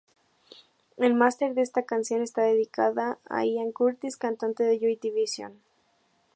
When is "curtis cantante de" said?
3.71-4.79